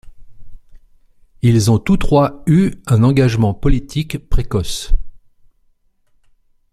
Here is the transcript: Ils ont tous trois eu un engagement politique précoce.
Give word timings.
Ils 1.43 1.69
ont 1.69 1.77
tous 1.77 1.95
trois 1.97 2.41
eu 2.47 2.71
un 2.87 3.03
engagement 3.03 3.53
politique 3.53 4.27
précoce. 4.29 4.91